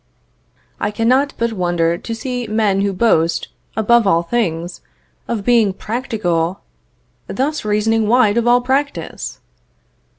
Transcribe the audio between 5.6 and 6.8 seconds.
practical,